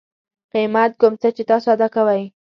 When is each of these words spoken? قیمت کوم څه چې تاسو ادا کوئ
قیمت 0.53 0.91
کوم 0.99 1.13
څه 1.21 1.29
چې 1.35 1.43
تاسو 1.49 1.67
ادا 1.75 1.87
کوئ 1.95 2.23